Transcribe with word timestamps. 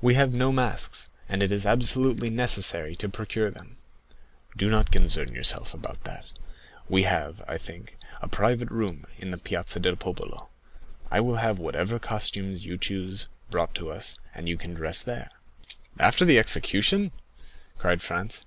"We 0.00 0.14
have 0.14 0.32
no 0.32 0.52
masks, 0.52 1.10
and 1.28 1.42
it 1.42 1.52
is 1.52 1.66
absolutely 1.66 2.30
necessary 2.30 2.96
to 2.96 3.10
procure 3.10 3.50
them." 3.50 3.76
"Do 4.56 4.70
not 4.70 4.90
concern 4.90 5.34
yourself 5.34 5.74
about 5.74 6.02
that; 6.04 6.24
we 6.88 7.02
have, 7.02 7.42
I 7.46 7.58
think, 7.58 7.98
a 8.22 8.28
private 8.28 8.70
room 8.70 9.04
in 9.18 9.32
the 9.32 9.36
Piazza 9.36 9.78
del 9.78 9.96
Popolo; 9.96 10.48
I 11.10 11.20
will 11.20 11.36
have 11.36 11.58
whatever 11.58 11.98
costumes 11.98 12.64
you 12.64 12.78
choose 12.78 13.28
brought 13.50 13.74
to 13.74 13.90
us, 13.90 14.16
and 14.34 14.48
you 14.48 14.56
can 14.56 14.72
dress 14.72 15.02
there." 15.02 15.30
"After 15.98 16.24
the 16.24 16.38
execution?" 16.38 17.12
cried 17.76 18.00
Franz. 18.00 18.46